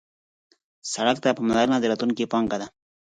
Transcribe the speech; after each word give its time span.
سړک 0.93 1.17
ته 1.23 1.29
پاملرنه 1.37 1.77
د 1.79 1.85
راتلونکي 1.91 2.25
پانګه 2.31 2.57
ده. 2.61 2.67